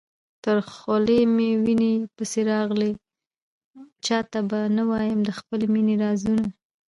[0.43, 2.91] تر خولې مي وېني پسي راغلې،
[4.05, 6.45] چاته به نه وايم د خپل مېني رازونه